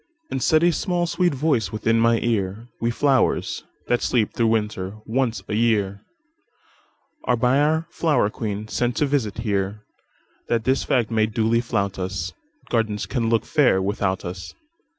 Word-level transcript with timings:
And 0.31 0.41
said 0.41 0.63
a 0.63 0.71
small, 0.71 1.05
sweet 1.05 1.35
voice 1.35 1.71
within 1.71 1.99
my 1.99 2.17
ear:"We 2.21 2.89
flowers, 2.89 3.65
that 3.85 4.01
sleep 4.01 4.33
through 4.33 4.47
winter, 4.47 4.95
once 5.05 5.41
a 5.41 5.53
yearAre 5.53 5.99
by 7.39 7.59
our 7.59 7.85
flower 7.91 8.31
queen 8.31 8.67
sent 8.67 8.95
to 8.95 9.05
visit 9.05 9.37
here, 9.37 9.83
That 10.47 10.63
this 10.63 10.83
fact 10.83 11.11
may 11.11 11.27
duly 11.27 11.61
flout 11.61 11.99
us,—Gardens 11.99 13.05
can 13.05 13.29
look 13.29 13.45
fair 13.45 13.79
without 13.79 14.25
us. 14.25 14.55